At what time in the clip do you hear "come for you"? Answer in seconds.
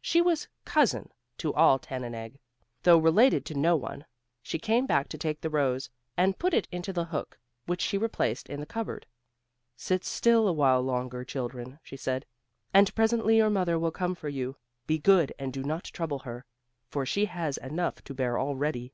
13.92-14.56